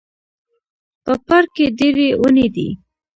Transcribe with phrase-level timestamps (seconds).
[1.03, 2.67] په پارک کې ډیري وني دي